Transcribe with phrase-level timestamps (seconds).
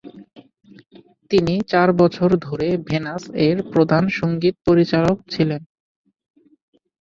[1.31, 5.61] তিনি চার বছর ধরে 'ভেনাস'-এর প্রধান সঙ্গীত পরিচালক ছিলেন।